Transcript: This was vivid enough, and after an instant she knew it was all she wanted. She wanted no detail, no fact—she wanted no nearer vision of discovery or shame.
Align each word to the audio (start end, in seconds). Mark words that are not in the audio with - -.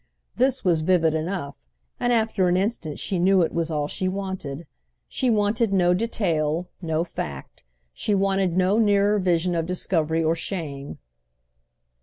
This 0.35 0.65
was 0.65 0.81
vivid 0.81 1.13
enough, 1.13 1.69
and 1.99 2.11
after 2.11 2.47
an 2.47 2.57
instant 2.57 2.97
she 2.97 3.19
knew 3.19 3.43
it 3.43 3.53
was 3.53 3.69
all 3.69 3.87
she 3.87 4.07
wanted. 4.07 4.65
She 5.07 5.29
wanted 5.29 5.71
no 5.71 5.93
detail, 5.93 6.67
no 6.81 7.03
fact—she 7.03 8.15
wanted 8.15 8.57
no 8.57 8.79
nearer 8.79 9.19
vision 9.19 9.53
of 9.53 9.67
discovery 9.67 10.23
or 10.23 10.35
shame. 10.35 10.97